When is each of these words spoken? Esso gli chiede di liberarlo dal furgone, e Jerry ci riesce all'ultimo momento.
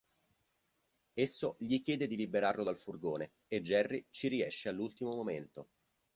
Esso 1.13 1.57
gli 1.59 1.79
chiede 1.83 2.07
di 2.07 2.15
liberarlo 2.15 2.63
dal 2.63 2.79
furgone, 2.79 3.33
e 3.45 3.61
Jerry 3.61 4.07
ci 4.09 4.29
riesce 4.29 4.67
all'ultimo 4.67 5.13
momento. 5.13 5.67